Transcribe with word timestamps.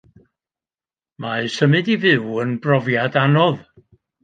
Mae 1.25 1.51
symud 1.57 1.93
i 1.97 1.99
fyw 2.07 2.41
yn 2.47 2.57
brofiad 2.65 3.21
anodd. 3.27 3.65